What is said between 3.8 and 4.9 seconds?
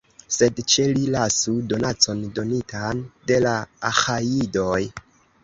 Aĥajidoj.